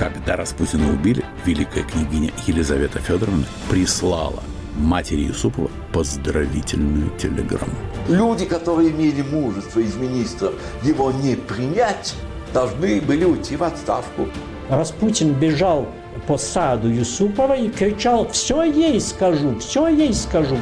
[0.00, 4.42] Когда Распутина убили, великая княгиня Елизавета Федоровна прислала
[4.78, 7.74] матери Юсупова поздравительную телеграмму.
[8.08, 12.14] Люди, которые имели мужество из министров его не принять,
[12.54, 14.26] должны были уйти в отставку.
[14.70, 15.86] Распутин бежал
[16.26, 20.56] по саду Юсупова и кричал «Все ей скажу, все ей скажу».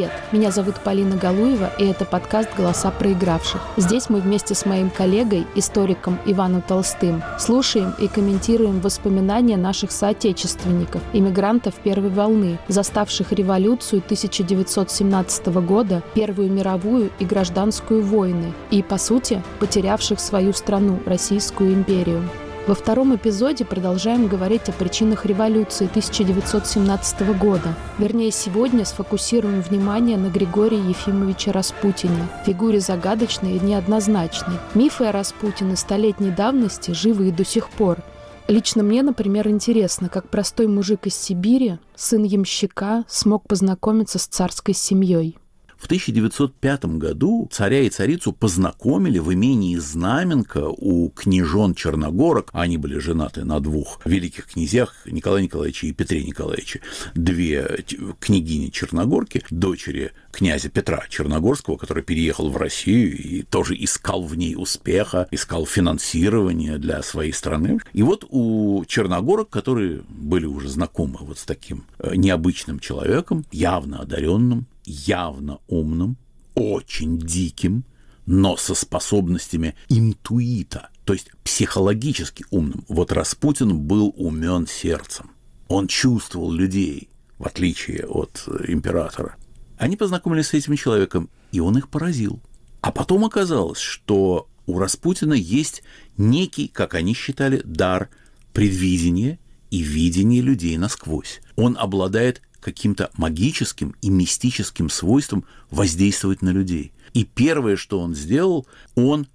[0.00, 3.60] Привет, меня зовут Полина Галуева, и это подкаст «Голоса проигравших».
[3.76, 11.02] Здесь мы вместе с моим коллегой, историком Иваном Толстым, слушаем и комментируем воспоминания наших соотечественников,
[11.12, 19.42] иммигрантов первой волны, заставших революцию 1917 года, Первую мировую и гражданскую войны, и, по сути,
[19.58, 22.22] потерявших свою страну, Российскую империю.
[22.66, 27.74] Во втором эпизоде продолжаем говорить о причинах революции 1917 года.
[27.98, 34.56] Вернее, сегодня сфокусируем внимание на Григории Ефимовиче Распутине, фигуре загадочной и неоднозначной.
[34.74, 37.98] Мифы о Распутине столетней давности живы и до сих пор.
[38.46, 44.74] Лично мне, например, интересно, как простой мужик из Сибири, сын ямщика, смог познакомиться с царской
[44.74, 45.38] семьей.
[45.80, 52.50] В 1905 году царя и царицу познакомили в имении Знаменка у княжон Черногорок.
[52.52, 56.82] Они были женаты на двух великих князьях Николая Николаевича и Петре Николаевиче.
[57.14, 57.82] Две
[58.20, 64.56] княгини Черногорки, дочери князя Петра Черногорского, который переехал в Россию и тоже искал в ней
[64.56, 67.78] успеха, искал финансирование для своей страны.
[67.94, 74.00] И вот у Черногорок, которые были уже знакомы вот с таким э, необычным человеком, явно
[74.00, 76.16] одаренным, явно умным,
[76.54, 77.84] очень диким,
[78.26, 82.84] но со способностями интуита, то есть психологически умным.
[82.88, 85.30] Вот Распутин был умен сердцем.
[85.68, 87.08] Он чувствовал людей,
[87.38, 89.36] в отличие от императора.
[89.78, 92.40] Они познакомились с этим человеком, и он их поразил.
[92.82, 95.82] А потом оказалось, что у Распутина есть
[96.16, 98.10] некий, как они считали, дар
[98.52, 99.38] предвидения
[99.70, 101.40] и видения людей насквозь.
[101.56, 106.92] Он обладает каким-то магическим и мистическим свойством воздействовать на людей.
[107.14, 109.26] И первое, что он сделал, он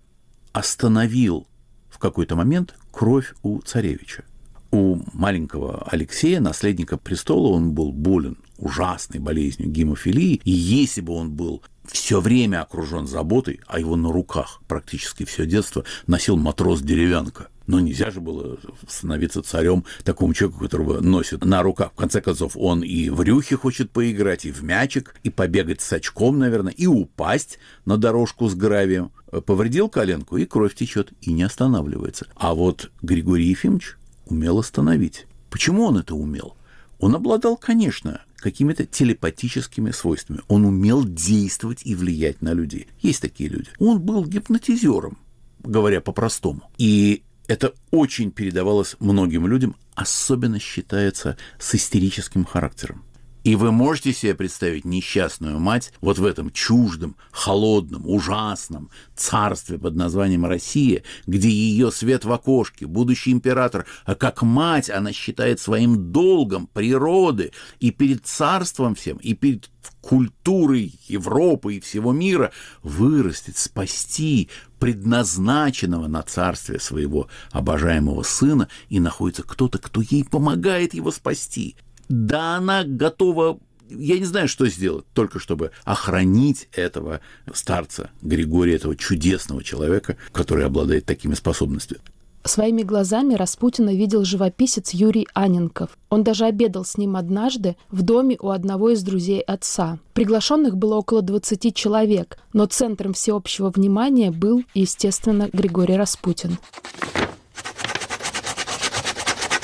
[0.53, 1.47] остановил
[1.89, 4.23] в какой-то момент кровь у царевича.
[4.71, 11.31] У маленького Алексея, наследника престола, он был болен ужасной болезнью гемофилии, и если бы он
[11.31, 17.79] был все время окружен заботой, а его на руках практически все детство носил матрос-деревянка, но
[17.79, 21.91] нельзя же было становиться царем такому человеку, которого носит на руках.
[21.93, 25.93] В конце концов, он и в рюхе хочет поиграть, и в мячик, и побегать с
[25.93, 29.11] очком, наверное, и упасть на дорожку с гравием.
[29.45, 32.27] Повредил коленку, и кровь течет, и не останавливается.
[32.35, 33.97] А вот Григорий Ефимович
[34.27, 35.27] умел остановить.
[35.49, 36.55] Почему он это умел?
[36.99, 40.41] Он обладал, конечно, какими-то телепатическими свойствами.
[40.47, 42.87] Он умел действовать и влиять на людей.
[43.01, 43.69] Есть такие люди.
[43.79, 45.17] Он был гипнотизером,
[45.63, 46.61] говоря по-простому.
[46.77, 53.04] И это очень передавалось многим людям, особенно считается с истерическим характером.
[53.45, 59.95] И вы можете себе представить несчастную мать вот в этом чуждом, холодном, ужасном царстве под
[59.95, 66.11] названием Россия, где ее свет в окошке, будущий император, а как мать она считает своим
[66.11, 69.69] долгом природы и перед царством всем, и перед
[70.01, 72.51] культурой Европы и всего мира
[72.81, 81.11] вырастет, спасти предназначенного на царстве своего обожаемого сына, и находится кто-то, кто ей помогает его
[81.11, 81.75] спасти
[82.09, 87.21] да она готова я не знаю, что сделать, только чтобы охранить этого
[87.53, 92.01] старца Григория, этого чудесного человека, который обладает такими способностями.
[92.43, 95.97] Своими глазами Распутина видел живописец Юрий Аненков.
[96.09, 99.97] Он даже обедал с ним однажды в доме у одного из друзей отца.
[100.13, 106.59] Приглашенных было около 20 человек, но центром всеобщего внимания был, естественно, Григорий Распутин.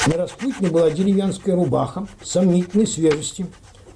[0.08, 3.46] На Распутине была деревенская рубаха сомнительной свежести,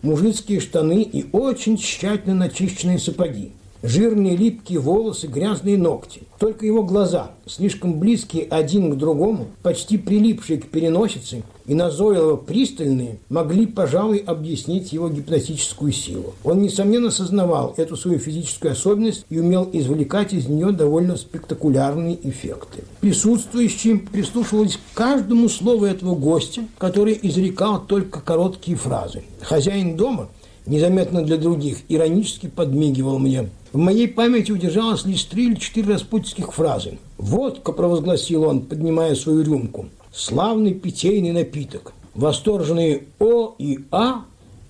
[0.04, 3.54] мужицкие штаны и очень тщательно начищенные сапоги–
[3.88, 6.24] жирные липкие волосы, грязные ногти.
[6.40, 13.20] Только его глаза, слишком близкие один к другому, почти прилипшие к переносице и назойливо пристальные,
[13.30, 16.34] могли, пожалуй, объяснить его гипнотическую силу.
[16.44, 22.84] Он, несомненно, сознавал эту свою физическую особенность и умел извлекать из нее довольно спектакулярные эффекты.
[23.02, 29.24] Присутствующие прислушивались к каждому слову этого гостя, который изрекал только короткие фразы.
[29.42, 30.30] Хозяин дома
[30.66, 33.50] незаметно для других, иронически подмигивал мне.
[33.74, 36.98] В моей памяти удержалось лишь три или четыре распутинских фразы.
[37.18, 41.94] «Водка»,– провозгласил он, поднимая свою рюмку,– «славный питейный напиток».
[42.14, 44.24] Восторженные «О» и «А»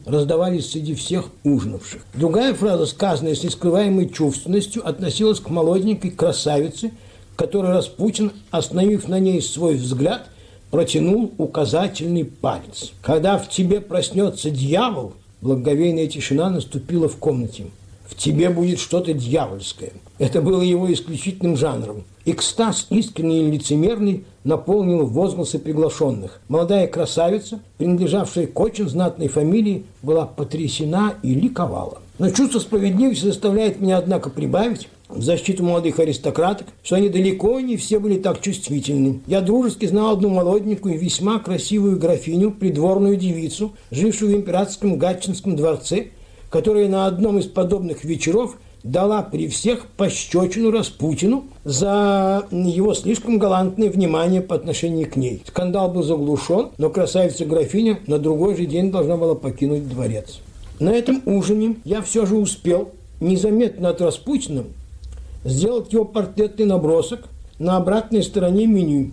[0.06, 2.04] раздавались среди всех ужинавших.
[2.14, 6.92] Другая фраза, сказанная с нескрываемой чувственностью, относилась к молоденькой красавице,
[7.36, 10.30] которой Распутин, остановив на ней свой взгляд,
[10.72, 12.92] протянул указательный палец.
[13.02, 15.14] Когда в тебе проснется дьявол,
[15.46, 17.68] благоговейная тишина наступила в комнате.
[18.08, 19.92] В тебе будет что-то дьявольское.
[20.18, 22.04] Это было его исключительным жанром.
[22.26, 26.40] Экстаз, искренний и лицемерный, наполнил возгласы приглашенных.
[26.48, 32.00] Молодая красавица, принадлежавшая к очень знатной фамилии, была потрясена и ликовала.
[32.18, 37.78] Но чувство справедливости заставляет меня, однако, прибавить, в защиту молодых аристократок, что они далеко не
[37.78, 39.22] все были так чувствительны.
[39.28, 46.08] Я дружески знал одну молоденькую, весьма красивую графиню, придворную девицу, жившую в императорском Гатчинском дворце,
[46.50, 53.90] которая на одном из подобных вечеров дала при всех пощечину Распутину за его слишком галантное
[53.90, 55.42] внимание по отношению к ней.
[55.48, 60.40] Скандал был заглушен, но красавица-графиня на другой же день должна была покинуть дворец.
[60.80, 64.66] На этом ужине я все же успел незаметно от Распутина
[65.46, 67.22] сделать его портретный набросок
[67.60, 69.12] на обратной стороне меню.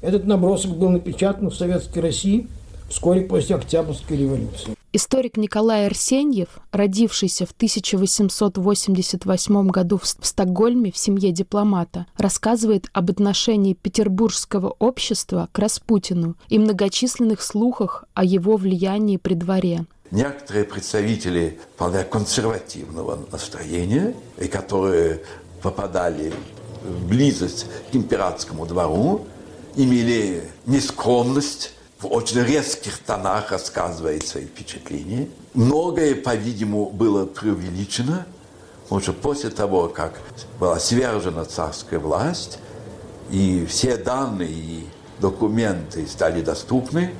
[0.00, 2.46] Этот набросок был напечатан в Советской России
[2.88, 4.76] вскоре после Октябрьской революции.
[4.92, 13.74] Историк Николай Арсеньев, родившийся в 1888 году в Стокгольме в семье дипломата, рассказывает об отношении
[13.74, 19.84] петербургского общества к Распутину и многочисленных слухах о его влиянии при дворе.
[20.12, 25.20] Некоторые представители вполне консервативного настроения, и которые
[25.66, 26.32] попадали
[26.84, 29.26] в близость к императорскому двору,
[29.74, 35.28] имели нескромность в очень резких тонах рассказывает свои впечатления.
[35.54, 38.26] Многое, по-видимому, было преувеличено,
[38.84, 40.20] потому что после того, как
[40.60, 42.58] была свержена царская власть,
[43.32, 44.86] и все данные и
[45.20, 47.10] документы стали доступны,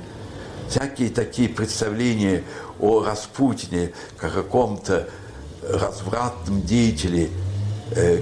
[0.69, 2.45] всякие такие представления
[2.79, 5.09] о Распутине, как о каком-то
[5.63, 7.29] развратном деятеле–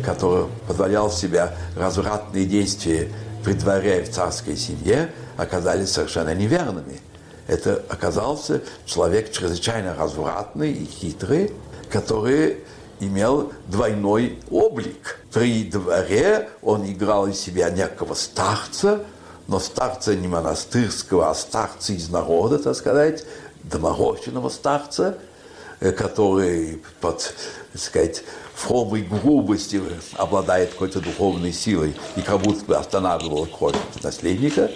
[0.04, 3.10] который позволял себя развратные действия
[3.44, 7.00] при дворе в царской семье, оказались совершенно неверными.
[7.48, 11.52] Это оказался человек чрезвычайно развратный и хитрый,
[11.90, 12.64] который
[13.00, 15.20] имел двойной облик.
[15.32, 19.04] При дворе он играл из себя некого старца,
[19.48, 23.26] но старца не монастырского, а старца из народа, так сказать,
[23.64, 25.35] доморощенного старца, э,
[25.80, 27.34] который под,
[27.74, 28.24] так сказать,
[28.54, 29.82] формой грубости
[30.14, 34.72] обладает какой-то духовной силой и как будто бы останавливал кровь наследника.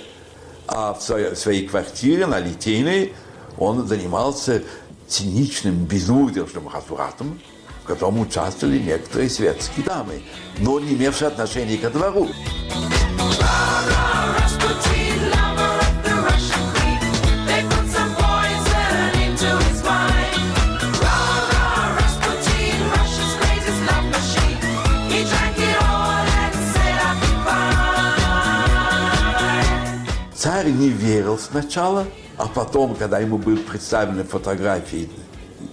[0.67, 3.13] А в своей, в своей квартире на Литейной
[3.57, 4.63] он занимался
[5.07, 7.39] циничным, безудержным развратом,
[7.83, 10.21] в котором участвовали некоторые светские дамы,
[10.59, 12.29] но не имевшие отношения к двору.
[30.69, 32.05] Не верил сначала,
[32.37, 35.09] а потом, когда ему были представлены фотографии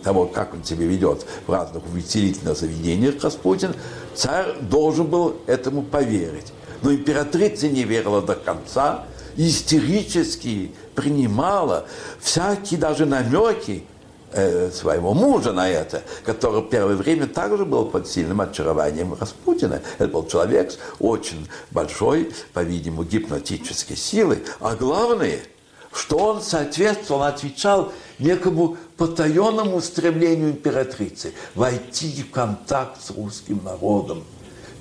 [0.03, 3.75] того, как он себя ведет в разных увеселительных заведениях Распутин,
[4.15, 6.53] царь должен был этому поверить.
[6.83, 9.05] Но императрица не верила до конца,
[9.37, 11.87] истерически принимала
[12.21, 13.85] всякие даже намеки
[14.39, 19.81] Э, своего мужа на это, который первое время также был под сильным очарованием Распутина.
[19.97, 24.45] Это был человек с очень большой, по-видимому, гипнотической силой.
[24.61, 25.39] А главное,
[25.91, 34.23] что он соответствовал, отвечал некому потаенному стремлению императрицы войти в контакт с русским народом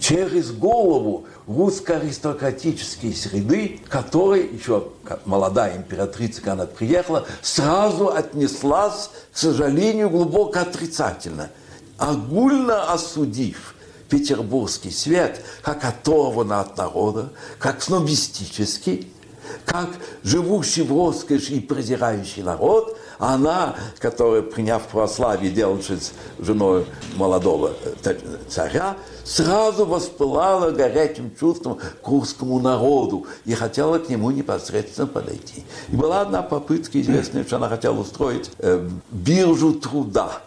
[0.07, 4.89] через голову русско-аристократические среды, которые еще
[5.25, 11.49] молодая императрица, когда она приехала, сразу отнеслась, к сожалению, глубоко отрицательно,
[11.97, 13.73] огульно осудив
[14.07, 19.11] петербургский свет как оторванный от народа, как снобистический,
[19.65, 19.89] как
[20.21, 28.15] живущий в роскоши и презирающий народ, она, которая, приняв православие, делавшись женой молодого э,
[28.49, 35.63] царя, сразу воспылала горячим чувством к русскому народу и хотела к нему непосредственно подойти.
[35.89, 40.41] И была одна попытка известная, что она хотела устроить э, биржу труда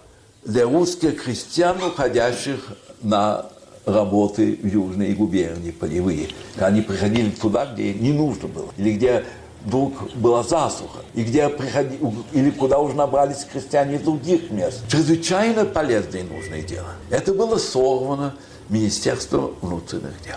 [0.44, 2.60] для русских крестьян, уходящих
[3.02, 3.46] на
[3.84, 6.28] работы в южные губернии полевые.
[6.58, 9.24] Они приходили туда, где не нужно было, или где
[9.64, 11.98] вдруг была засуха, и где приходи,
[12.32, 14.82] или куда уже набрались крестьяне из других мест.
[14.88, 16.88] Чрезвычайно полезное и нужное дело.
[17.10, 18.36] Это было сорвано
[18.68, 20.36] Министерством внутренних дел.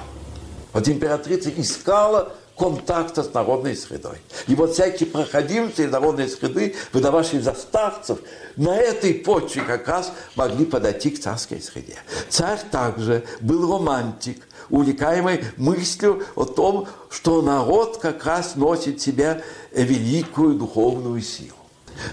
[0.73, 4.17] Вот императрица искала, контакта с народной средой.
[4.47, 8.19] И вот всякие проходимцы народной среды, выдававшие за старцев,
[8.55, 11.95] на этой почве как раз могли подойти к царской среде.
[12.29, 19.43] Царь также был романтик, увлекаемый мыслью о том, что народ как раз носит в себе
[19.71, 21.55] великую духовную силу.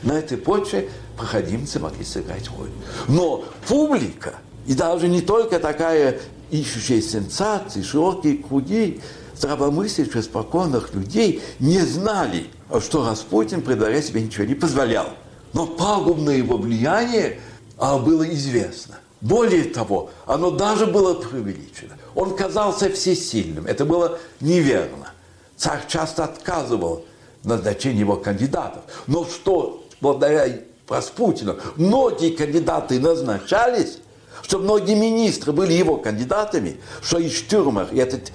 [0.03, 2.69] На этой почве проходимцы могли сыграть роль.
[3.07, 4.35] Но публика,
[4.67, 9.01] и даже не только такая ищущая сенсации, широкие круги
[9.37, 12.49] здравомыслящих, спокойных людей не знали,
[12.81, 15.11] что Распутин при дворе себе ничего не позволял.
[15.53, 17.41] Но пагубное его влияние
[17.79, 18.99] а, было известно.
[19.21, 21.95] Более того, оно даже было преувеличено.
[22.19, 23.67] Он казался всесильным.
[23.67, 25.13] Это было неверно.
[25.57, 27.05] Царь часто отказывал
[27.45, 28.83] в назначении его кандидатов.
[29.07, 33.99] Но что благодаря Распутину многие кандидаты назначались,
[34.43, 38.33] что многие министры были его кандидатами, что и Штюрмер, и этот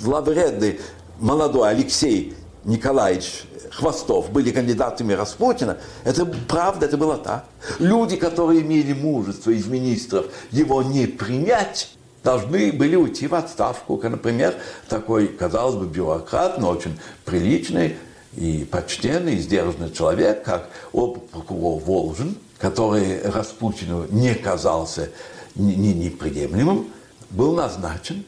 [0.00, 0.80] зловредный
[1.20, 2.34] молодой Алексей
[2.64, 7.44] Николаевич Хвостов были кандидатами Распутина, это правда, это было так.
[7.78, 11.95] Люди, которые имели мужество из министров его не принять,
[12.26, 14.00] должны были уйти в отставку.
[14.02, 14.56] Например,
[14.88, 17.94] такой, казалось бы, бюрократ, но очень приличный
[18.34, 25.10] и почтенный, и сдержанный человек, как прокурор Волжин, который Распутину не казался
[25.54, 26.88] неприемлемым,
[27.30, 28.24] был назначен.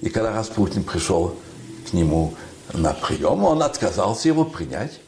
[0.00, 1.34] И когда Распутин пришел
[1.90, 2.34] к нему
[2.72, 5.00] на прием, он отказался его принять.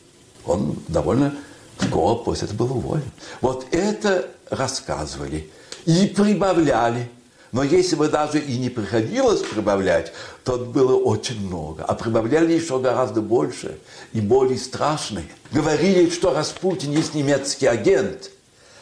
[0.44, 1.32] Он довольно
[1.80, 3.12] скоро после этого был уволен.
[3.40, 5.48] Вот это рассказывали
[5.86, 7.08] и прибавляли.
[7.52, 11.84] Но если бы даже и не приходилось прибавлять, то было очень много.
[11.84, 13.78] А прибавляли еще гораздо больше
[14.14, 15.26] и более страшные.
[15.52, 18.30] Говорили, что Распутин есть немецкий агент.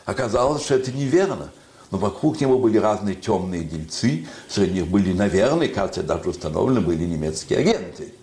[0.04, 1.50] Оказалось, что это неверно.
[1.90, 7.04] Но вокруг него были разные темные дельцы, среди них были, наверное, кажется, даже установлены были
[7.04, 8.14] немецкие агенты.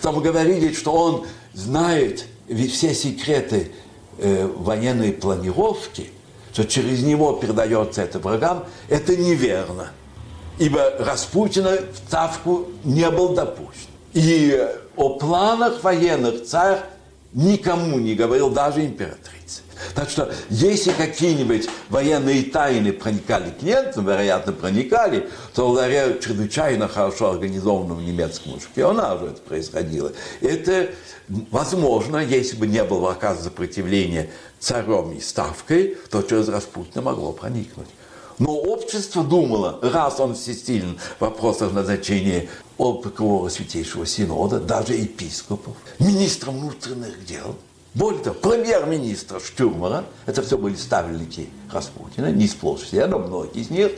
[0.00, 3.72] Там говорили, что он знает все секреты
[4.16, 6.10] э, военной планировки,
[6.52, 9.90] что через него передается это врагам, это неверно.
[10.58, 13.88] Ибо Распутина в Ставку не был допущен.
[14.12, 16.80] И о планах военных царь
[17.32, 19.62] никому не говорил, даже императрице.
[19.94, 27.30] Так что, если какие-нибудь военные тайны проникали к немцам, вероятно, проникали, то благодаря чрезвычайно хорошо
[27.30, 30.12] организованному немецкому шпионажу это происходило.
[30.42, 30.90] Это
[31.50, 34.30] возможно, если бы не было оказано сопротивления
[34.60, 37.88] царем и ставкой, то через Распутина могло проникнуть.
[38.38, 46.50] Но общество думало, раз он всесилен в вопросах назначения прокурора Святейшего Синода, даже епископов, министра
[46.52, 47.56] внутренних дел–
[47.94, 53.70] более того, премьер-министра Штюрмера, это все были ставленники Распутина, не сплошь все, но многие из
[53.70, 53.92] них,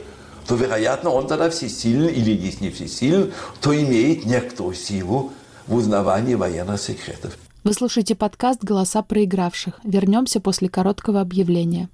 [0.47, 5.31] то, вероятно, он тогда всесилен, или если не всесилен, то имеет некоторую силу
[5.67, 7.37] в узнавании военных секретов.
[7.63, 9.79] Вы слушаете подкаст «Голоса проигравших».
[9.85, 11.87] Вернемся после короткого объявления.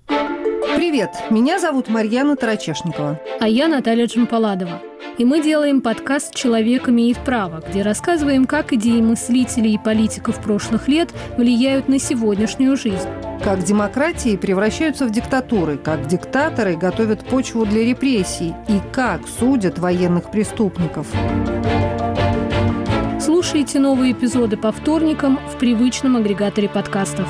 [0.76, 3.22] Привет, меня зовут Марьяна Тарачешникова.
[3.40, 4.82] А я Наталья Джампаладова.
[5.20, 10.88] И мы делаем подкаст «Человек имеет право», где рассказываем, как идеи мыслителей и политиков прошлых
[10.88, 13.08] лет влияют на сегодняшнюю жизнь.
[13.44, 20.32] Как демократии превращаются в диктатуры, как диктаторы готовят почву для репрессий и как судят военных
[20.32, 21.06] преступников.
[23.50, 27.28] Слушайте новые эпизоды по вторникам в привычном агрегаторе подкастов.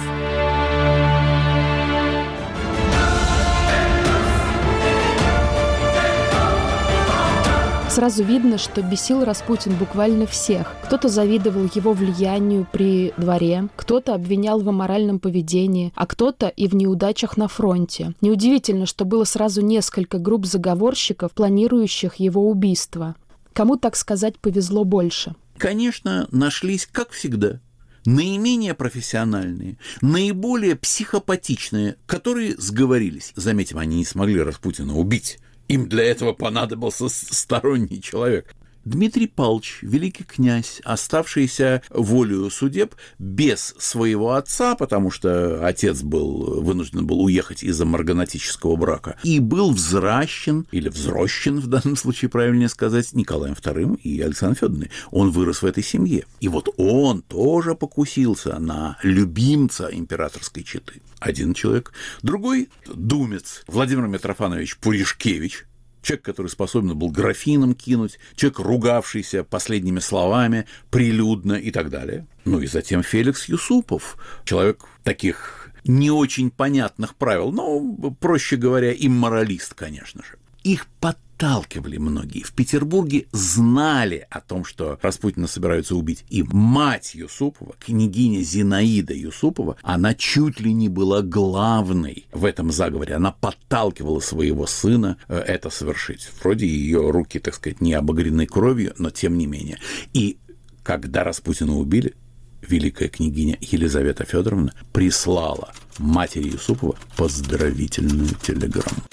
[7.90, 10.76] Сразу видно, что бесил Распутин буквально всех.
[10.84, 16.76] Кто-то завидовал его влиянию при дворе, кто-то обвинял в аморальном поведении, а кто-то и в
[16.76, 18.14] неудачах на фронте.
[18.20, 23.16] Неудивительно, что было сразу несколько групп заговорщиков, планирующих его убийство.
[23.54, 25.34] Кому, так сказать, повезло больше?
[25.60, 27.60] Конечно, нашлись, как всегда,
[28.06, 33.34] наименее профессиональные, наиболее психопатичные, которые сговорились.
[33.36, 38.56] Заметим, они не смогли Распутина убить, им для этого понадобился сторонний человек.
[38.90, 47.06] Дмитрий Палч, великий князь, оставшийся волею судеб без своего отца, потому что отец был вынужден
[47.06, 53.14] был уехать из-за марганатического брака, и был взращен, или взрощен в данном случае, правильнее сказать,
[53.14, 54.90] Николаем II и Александром Федоровной.
[55.12, 56.26] Он вырос в этой семье.
[56.40, 61.02] И вот он тоже покусился на любимца императорской четы.
[61.20, 61.94] Один человек.
[62.24, 65.68] Другой– думец Владимир Митрофанович Пуришкевич,
[66.02, 72.28] человек, который способен был графином кинуть, человек, ругавшийся последними словами, прилюдно и так далее.
[72.46, 79.74] Ну и затем Феликс Юсупов, человек таких не очень понятных правил, но, проще говоря, имморалист,
[79.74, 80.39] конечно же.
[80.64, 82.44] Их подталкивали многие.
[82.44, 86.26] В Петербурге знали о том, что Распутина собираются убить.
[86.30, 93.16] И мать Юсупова, княгиня Зинаида Юсупова, она чуть ли не была главной в этом заговоре.
[93.16, 96.30] Она подталкивала своего сына э, это совершить.
[96.42, 99.80] Вроде ее руки, так сказать, не обогрены кровью, но тем не менее.
[100.14, 100.40] И
[100.84, 102.16] когда Распутина убили,
[102.62, 109.04] великая княгиня Елизавета Федоровна прислала матери Юсупова поздравительную телеграмму.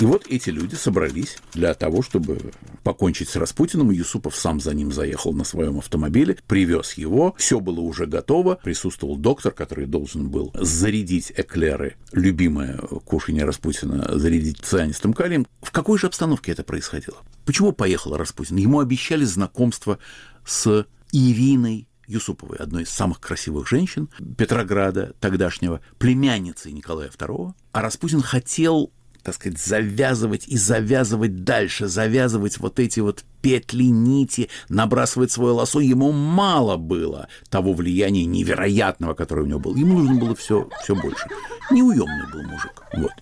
[0.00, 2.52] И вот эти люди собрались для того, чтобы
[2.82, 3.90] покончить с Распутиным.
[3.90, 8.58] Юсупов сам за ним заехал на своем автомобиле, привез его, все было уже готово.
[8.62, 15.46] Присутствовал доктор, который должен был зарядить эклеры, любимое кушание Распутина, зарядить цианистым калием.
[15.60, 17.18] В какой же обстановке это происходило?
[17.44, 18.56] Почему поехал Распутин?
[18.56, 19.98] Ему обещали знакомство
[20.46, 27.52] с Ириной Юсуповой, одной из самых красивых женщин Петрограда тогдашнего, племянницей Николая II.
[27.72, 28.92] А Распутин хотел
[29.22, 35.80] так сказать, завязывать и завязывать дальше, завязывать вот эти вот петли, нити, набрасывать свое лосо.
[35.80, 39.76] Ему мало было того влияния невероятного, которое у него было.
[39.76, 41.26] Ему нужно было все, все больше.
[41.70, 42.82] Неуемный был мужик.
[42.96, 43.12] Вот.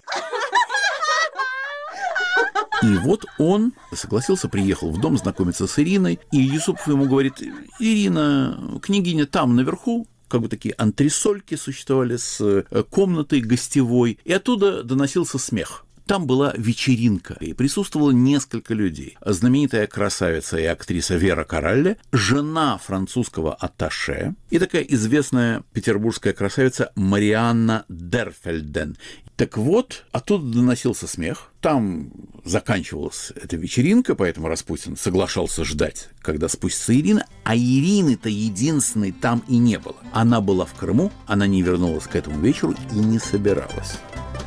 [2.83, 7.43] И вот он согласился, приехал в дом знакомиться с Ириной, и Юсупов ему говорит,
[7.81, 14.85] Ирина, княгиня там наверху, как бы такие антресольки существовали с э, комнатой гостевой, и оттуда
[14.85, 15.87] доносился смех.
[16.09, 19.19] Там была вечеринка, и присутствовало несколько людей.
[19.23, 27.85] Знаменитая красавица и актриса Вера Коралле, жена французского атташе, и такая известная петербургская красавица Марианна
[27.91, 28.97] Дерфельден.
[29.37, 32.11] Так вот, оттуда доносился смех, там
[32.45, 39.59] заканчивалась эта вечеринка, поэтому Распутин соглашался ждать, когда спустится Ирина, а Ирины-то единственной там и
[39.59, 39.97] не было.
[40.12, 43.99] Она была в Крыму, она не вернулась к этому вечеру и не собиралась.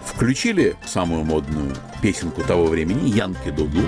[0.05, 3.81] Включили самую модную песенку того времени «Янки Дуду».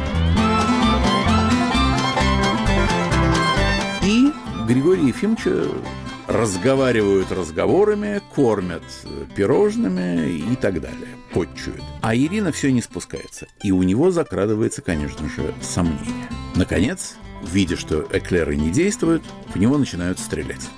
[4.04, 4.32] И
[4.68, 5.66] Григория Ефимовича
[6.28, 8.84] разговаривают разговорами, кормят
[9.36, 11.84] пирожными и так далее, подчуют.
[12.02, 16.30] А Ирина все не спускается, и у него закрадывается, конечно же, сомнение.
[16.56, 20.70] Наконец, видя, что эклеры не действуют, в него начинают стрелять.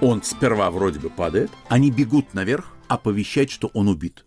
[0.00, 4.24] Он сперва вроде бы падает, они бегут наверх, оповещать, что он убит.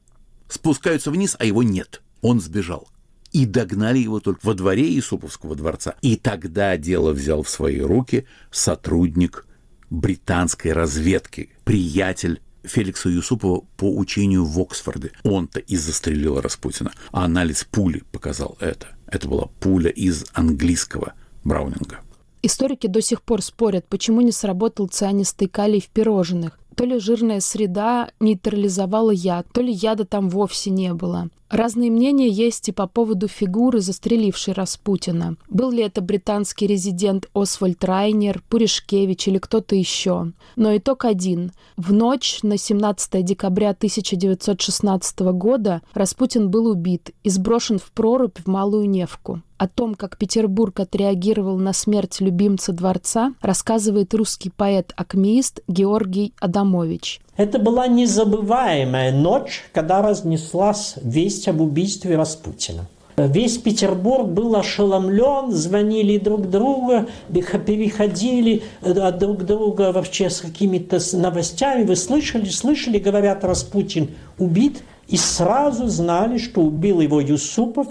[0.48, 2.02] Спускаются вниз, а его нет.
[2.22, 2.90] Он сбежал.
[3.32, 5.94] И догнали его только во дворе Исуповского дворца.
[6.02, 9.46] И тогда дело взял в свои руки сотрудник
[9.90, 15.12] британской разведки, приятель Феликса Юсупова по учению в Оксфорде.
[15.24, 16.92] Он-то и застрелил Распутина.
[17.12, 18.88] А анализ пули показал это.
[19.08, 22.00] Это была пуля из английского Браунинга.
[22.42, 26.60] Историки до сих пор спорят, почему не сработал цианистый калий в пирожных.
[26.76, 31.30] То ли жирная среда нейтрализовала яд, то ли яда там вовсе не было.
[31.50, 35.36] Разные мнения есть и по поводу фигуры, застрелившей Распутина.
[35.50, 40.32] Был ли это британский резидент Освальд Райнер, Пуришкевич или кто-то еще.
[40.56, 41.52] Но итог один.
[41.76, 48.48] В ночь на 17 декабря 1916 года Распутин был убит и сброшен в прорубь в
[48.48, 49.42] Малую Невку.
[49.58, 57.20] О том, как Петербург отреагировал на смерть любимца дворца, рассказывает русский поэт-акмеист Георгий Адамович.
[57.36, 62.88] Это была незабываемая ночь, когда разнеслась весть об убийстве Распутина.
[63.28, 71.00] Весь Петербург был ошеломлен, звонили друг другу, переходили э, от друг друга вообще с какими-то
[71.14, 71.84] новостями.
[71.84, 77.88] Вы слышали, слышали, говорят, Распутин убит, и сразу знали, что убил его Юсупов,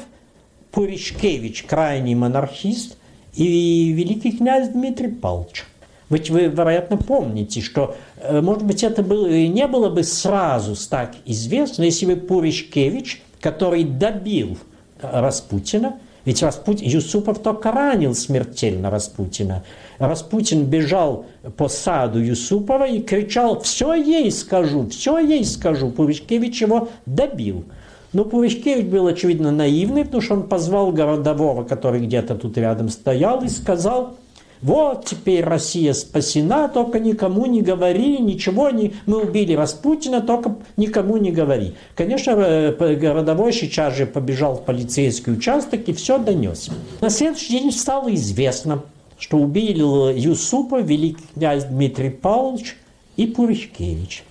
[0.70, 2.96] Пуришкевич, крайний монархист,
[3.34, 5.64] и великий князь Дмитрий Павлович.
[6.10, 11.14] Ведь вы, вероятно, помните, что, э, может быть, это было, не было бы сразу так
[11.26, 14.58] известно, если бы Пуришкевич, который добил
[15.00, 19.64] Распутина, ведь Распутин, Юсупов только ранил смертельно Распутина.
[19.98, 25.90] Распутин бежал по саду Юсупова и кричал «Все ей скажу, все ей скажу».
[25.90, 27.64] Пуришкевич его добил.
[28.12, 33.42] Но Пуришкевич был, очевидно, наивный, потому что он позвал городового, который где-то тут рядом стоял,
[33.42, 34.16] и сказал–
[34.62, 38.94] вот теперь Россия спасена, только никому не говори, ничего не...
[39.06, 41.74] Мы убили Распутина, только никому не говори.
[41.94, 46.70] Конечно, э, городовой сейчас же побежал в полицейский участок и все донес.
[47.00, 48.82] На следующий день стало известно,
[49.18, 52.76] что убили Юсупа, великий князь Дмитрий Павлович
[53.16, 54.24] и Пуришкевич.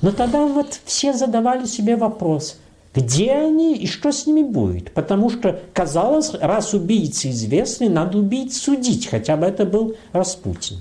[0.00, 2.58] Но тогда вот все задавали себе вопрос–
[2.94, 4.92] где они и что с ними будет.
[4.92, 10.78] Потому что, казалось, раз убийцы известны, надо убийц судить, хотя бы это был Распутин.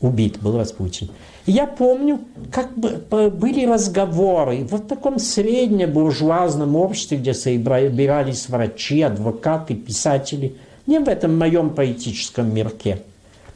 [0.00, 1.10] убит был Распутин.
[1.46, 2.20] И я помню,
[2.52, 11.08] как бы были разговоры в таком среднебуржуазном обществе, где собирались врачи, адвокаты, писатели, не в
[11.08, 13.02] этом моем поэтическом мирке.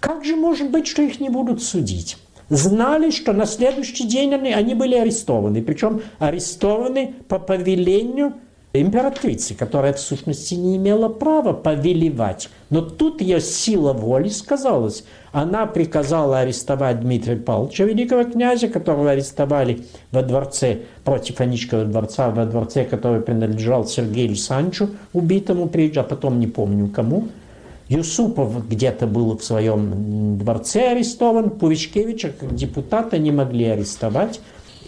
[0.00, 2.16] Как же может быть, что их не будут судить?
[2.48, 8.34] Знали, что на следующий день они, они были арестованы, причем арестованы по повелению
[8.74, 12.50] императрицы, которая в сущности не имела права повелевать.
[12.70, 15.04] Но тут ее сила воли сказалась.
[15.32, 22.44] Она приказала арестовать Дмитрия Павловича, великого князя, которого арестовали во дворце, против Аничкова дворца, во
[22.46, 27.28] дворце, который принадлежал Сергею Санчу, убитому прежде, а потом не помню кому.
[27.88, 34.40] Юсупов где-то был в своем дворце арестован, Пувичкевича как депутата не могли арестовать,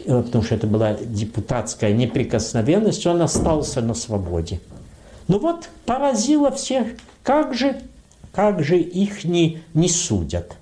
[0.06, 4.60] Э, потому что это была депутатская неприкосновенность, он остался на свободе.
[5.28, 6.86] Ну вот, поразило всех,
[7.24, 7.76] как же,
[8.32, 10.56] как же их не, не судят.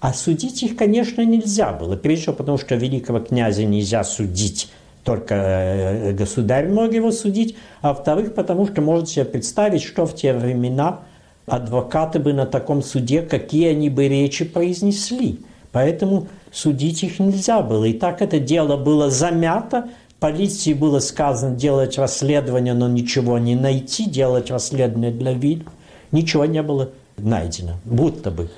[0.00, 1.96] А судить их, конечно, нельзя было.
[1.96, 4.70] Прежде всего, потому что великого князя нельзя судить,
[5.02, 7.56] только э, государь мог его судить.
[7.80, 11.00] А во-вторых, потому что можете себе представить, что в те времена
[11.46, 15.40] адвокаты бы на таком суде, какие они бы речи произнесли.
[15.72, 17.84] Поэтому судить их нельзя было.
[17.84, 24.04] И так это дело было замято, полиции было сказано делать расследование, но ничего не найти,
[24.04, 25.64] делать расследование для вида.
[26.12, 28.50] Ничего не было найдено, будто бы.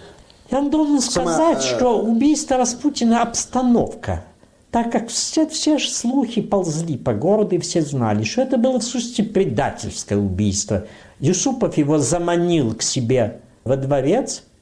[0.51, 4.25] Я вам должен сказать, Сама, что убийство Распутина– обстановка.
[4.71, 8.79] Так как все, все же слухи ползли по городу, и все знали, что это было
[8.79, 10.87] в сущности предательское убийство.
[11.22, 14.42] Юсупов его заманил к себе во дворец–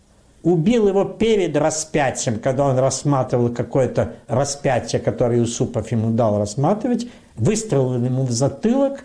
[0.42, 8.02] убил его перед распятием, когда он рассматривал какое-то распятие, которое Юсупов ему дал рассматривать, выстрелил
[8.02, 9.04] ему в затылок,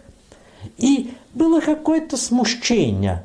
[0.77, 3.23] и было какое-то смущение.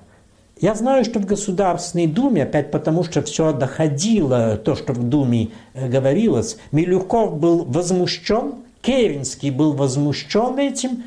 [0.60, 5.50] Я знаю, что в Государственной Думе, опять потому что все доходило, то, что в Думе
[5.72, 11.04] э, говорилось, Милюков был возмущен, Керенский был возмущен этим,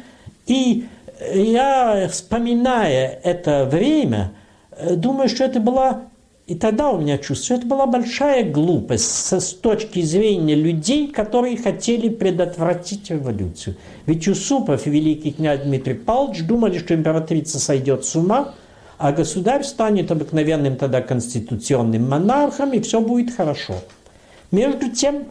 [0.48, 0.88] и
[1.20, 4.34] я, вспоминая это время,
[4.72, 6.04] э, думаю, что это была
[6.46, 11.08] и тогда у меня чувство, что это была большая глупость со, с точки зрения людей,
[11.08, 13.78] которые хотели предотвратить революцию.
[14.06, 18.56] Ведь Юсупов и великий князь Дмитрий Павлович думали, что императрица сойдет с ума,
[18.98, 23.76] а государь станет обыкновенным тогда конституционным монархом, и все будет хорошо.
[24.52, 25.24] Между тем,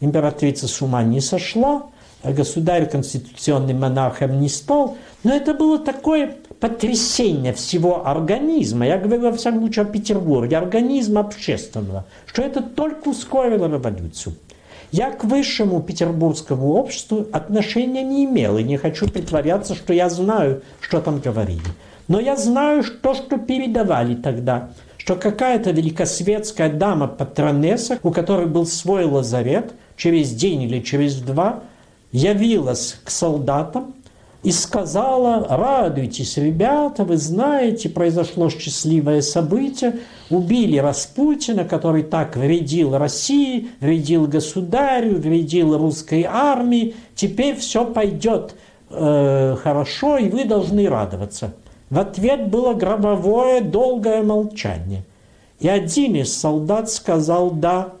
[0.00, 1.86] императрица с ума не сошла,
[2.24, 9.32] государь конституционным монархом не стал, но это было такое потрясение всего организма, я говорю во
[9.32, 14.34] всяком случае о Петербурге, организма общественного, что это только ускорило революцию.
[14.90, 20.62] Я к высшему петербургскому обществу отношения не имел и не хочу притворяться, что я знаю,
[20.80, 21.60] что там говорили.
[22.08, 29.04] Но я знаю то, что передавали тогда, что какая-то великосветская дама-патронесса, у которой был свой
[29.04, 31.60] лазарет, через день или через два,
[32.12, 33.94] явилась к солдатам
[34.42, 39.98] и сказала, радуйтесь, ребята, вы знаете, произошло счастливое событие,
[40.30, 48.54] убили Распутина, который так вредил России, вредил государю, вредил русской армии, теперь все пойдет
[48.90, 51.52] э, хорошо, и вы должны радоваться.
[51.90, 55.02] В ответ было гробовое долгое молчание.
[55.58, 57.92] И один из солдат сказал «да».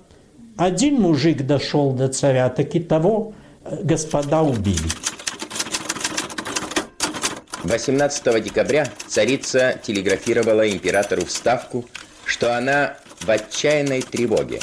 [0.56, 3.37] Один мужик дошел до царя, таки того э,
[3.82, 4.88] господа убили.
[7.64, 11.84] 18 декабря царица телеграфировала императору вставку,
[12.24, 14.60] что она в отчаянной тревоге,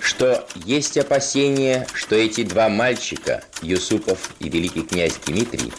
[0.00, 5.72] что есть опасение, что эти два мальчика, Юсупов и великий князь Дмитрий,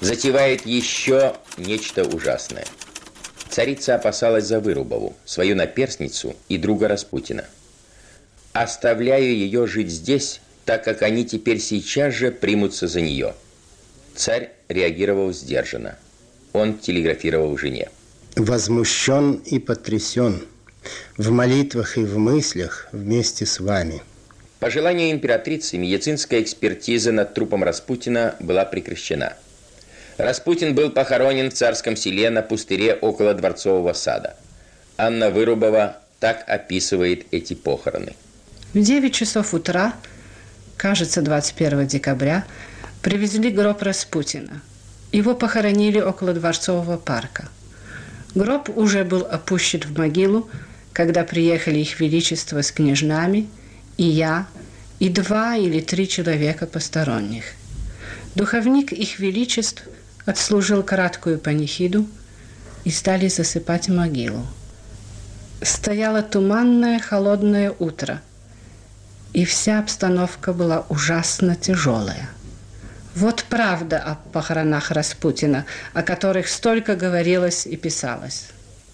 [0.00, 2.64] затевают еще нечто ужасное.
[3.48, 7.44] Царица опасалась за Вырубову, свою наперсницу и друга Распутина.
[8.52, 13.34] «Оставляю ее жить здесь, так как они теперь сейчас же примутся за нее».
[14.14, 15.96] Царь реагировал сдержанно.
[16.52, 17.88] Он телеграфировал жене.
[18.36, 20.42] «Возмущен и потрясен.
[21.16, 24.02] В молитвах и в мыслях вместе с вами».
[24.60, 29.38] По желанию императрицы медицинская экспертиза над трупом Распутина была прекращена.
[30.18, 34.36] Распутин был похоронен в царском селе на пустыре около Дворцового сада.
[34.98, 38.12] Анна Вырубова так описывает эти похороны.
[38.74, 39.94] В 9 часов утра,
[40.78, 42.46] кажется, 21 декабря,
[43.02, 44.60] Привезли гроб Распутина.
[45.12, 47.48] Его похоронили около Дворцового парка.
[48.34, 50.50] Гроб уже был опущен в могилу,
[50.92, 53.48] когда приехали их величество с княжнами,
[53.96, 54.48] и я,
[54.98, 57.44] и два или три человека посторонних.
[58.34, 59.84] Духовник их величеств
[60.26, 62.04] отслужил краткую панихиду
[62.84, 64.44] и стали засыпать могилу.
[65.62, 68.20] Стояло туманное холодное утро,
[69.32, 72.28] и вся обстановка была ужасно тяжелая.
[73.14, 78.46] Вот правда о похоронах Распутина, о которых столько говорилось и писалось.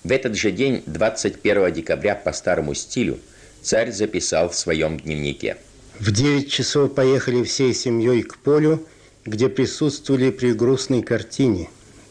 [0.03, 3.19] В этот же день, 21 декабря по старому стилю,
[3.63, 5.57] царь записал в своем дневнике.
[5.99, 8.87] В 9 часов поехали всей семьей к полю,
[9.25, 11.69] где присутствовали при грустной картине.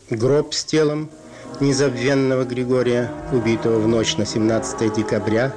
[0.10, 1.10] Гроб с телом
[1.60, 5.54] незабвенного Григория, убитого в ночь на 17 декабря,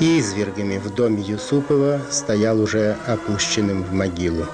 [0.00, 4.46] и извергами в доме Юсупова стоял уже опущенным в могилу.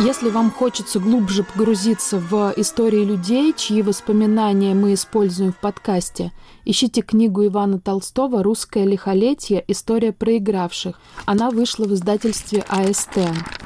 [0.00, 6.32] Если вам хочется глубже погрузиться в истории людей, чьи воспоминания мы используем в подкасте,
[6.64, 9.64] ищите книгу Ивана Толстого «Русское лихолетие.
[9.66, 11.00] История проигравших».
[11.26, 13.18] Она вышла в издательстве АСТ.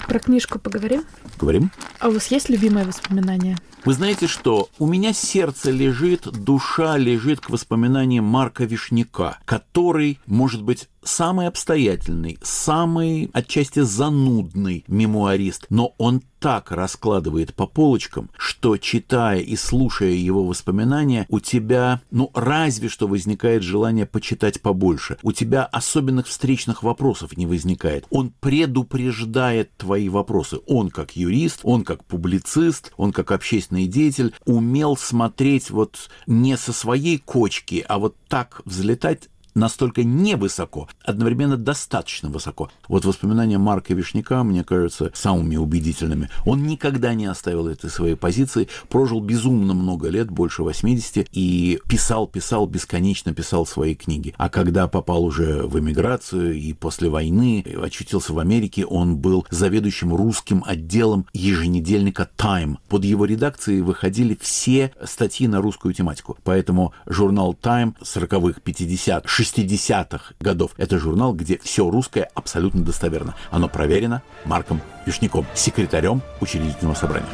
[0.09, 1.05] Про книжку поговорим?
[1.39, 1.71] Говорим?
[2.01, 3.57] А у вас есть любимое воспоминание?
[3.85, 4.69] Вы знаете что?
[4.79, 12.39] У меня сердце лежит, душа лежит к воспоминаниям Марка Вишняка, который, может быть, самый обстоятельный,
[12.43, 20.45] самый отчасти занудный мемуарист, но он так раскладывает по полочкам, что читая и слушая его
[20.45, 25.19] воспоминания, у тебя, ну, разве что возникает желание почитать побольше.
[25.23, 28.07] У тебя особенных встречных вопросов не возникает.
[28.11, 30.59] Он предупреждает твои вопросы.
[30.67, 36.73] Он как юрист, он как публицист, он как общественный деятель умел смотреть вот не со
[36.73, 42.71] своей кочки, а вот так взлетать настолько невысоко, одновременно достаточно высоко.
[42.89, 46.29] Вот воспоминания Марка Вишняка, мне кажется, самыми убедительными.
[46.45, 52.27] Он никогда не оставил этой своей позиции, прожил безумно много лет, больше 80, и писал,
[52.27, 54.35] писал, бесконечно писал свои книги.
[54.37, 60.15] А когда попал уже в эмиграцию и после войны очутился в Америке, он был заведующим
[60.15, 62.77] русским отделом еженедельника Time.
[62.89, 66.37] Под его редакцией выходили все статьи на русскую тематику.
[66.45, 70.73] Поэтому журнал Time 40-х, 50-х, 60-х годов.
[70.77, 73.35] Это журнал, где все русское абсолютно достоверно.
[73.51, 77.29] Оно проверено Марком Вишняком, секретарем учредительного собрания.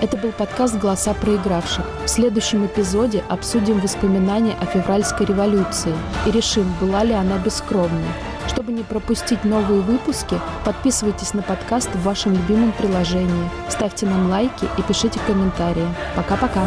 [0.00, 1.84] Это был подкаст «Голоса проигравших».
[2.04, 5.94] В следующем эпизоде обсудим воспоминания о февральской революции
[6.26, 8.04] и решим, была ли она бескровной.
[8.46, 14.66] Чтобы не пропустить новые выпуски, подписывайтесь на подкаст в вашем любимом приложении, ставьте нам лайки
[14.78, 15.88] и пишите комментарии.
[16.14, 16.66] Пока-пока.